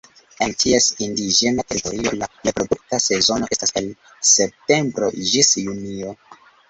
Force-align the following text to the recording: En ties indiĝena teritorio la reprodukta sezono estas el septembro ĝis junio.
En 0.43 0.53
ties 0.61 0.85
indiĝena 1.07 1.65
teritorio 1.73 2.13
la 2.21 2.29
reprodukta 2.49 3.01
sezono 3.09 3.51
estas 3.57 3.75
el 3.83 3.93
septembro 4.31 5.11
ĝis 5.29 5.53
junio. 5.67 6.17